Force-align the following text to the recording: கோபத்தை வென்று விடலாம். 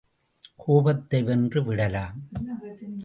கோபத்தை 0.55 1.23
வென்று 1.23 1.63
விடலாம். 1.63 2.17